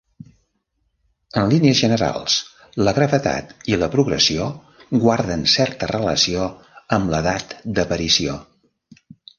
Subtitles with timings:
[1.41, 2.37] En línies generals,
[2.87, 4.49] la gravetat i la progressió
[5.05, 6.51] guarden certa relació
[6.99, 8.43] amb l'edat d'aparició.